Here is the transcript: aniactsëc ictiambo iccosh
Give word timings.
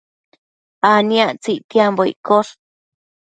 aniactsëc 0.91 1.53
ictiambo 1.57 2.01
iccosh 2.13 2.51